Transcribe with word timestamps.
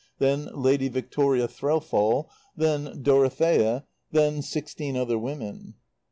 Then 0.17 0.49
Lady 0.55 0.89
Victoria 0.89 1.47
Threlfall. 1.47 2.27
Then 2.57 3.03
Dorothea. 3.03 3.85
Then 4.11 4.41
sixteen 4.41 4.97
other 4.97 5.19
women. 5.19 5.75